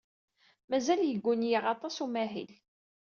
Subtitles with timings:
[0.69, 2.51] Mazal yegguni-aɣ aṭas n umahil.